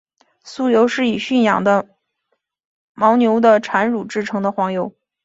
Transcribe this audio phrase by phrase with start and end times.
[0.43, 1.87] 酥油是以驯养的
[2.95, 4.95] 牦牛的产乳制成的黄油。